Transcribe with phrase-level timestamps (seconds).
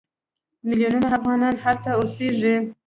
[0.67, 2.55] میلیونونه افغانان هلته اوسېږي.